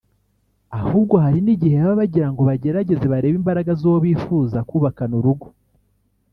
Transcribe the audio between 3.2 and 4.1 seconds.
imbaraga z’uwo